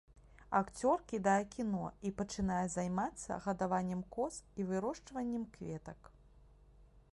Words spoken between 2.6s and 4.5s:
займацца гадаваннем коз